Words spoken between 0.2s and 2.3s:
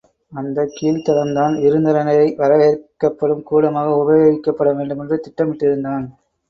அந்தக் கீழ்த் தளம்தான் விருந்தினரை